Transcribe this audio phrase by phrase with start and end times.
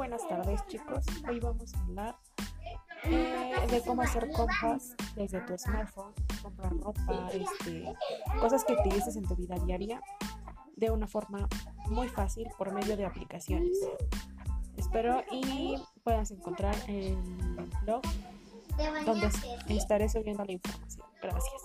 [0.00, 1.04] buenas tardes chicos.
[1.28, 2.16] Hoy vamos a hablar
[3.04, 7.84] eh, de cómo hacer compras desde tu smartphone, comprar ropa, este,
[8.40, 10.00] cosas que utilices en tu vida diaria
[10.74, 11.46] de una forma
[11.90, 13.76] muy fácil por medio de aplicaciones.
[14.78, 17.14] Espero y puedas encontrar el
[17.82, 18.00] blog
[19.04, 19.28] donde
[19.68, 21.06] estaré subiendo la información.
[21.20, 21.62] Gracias.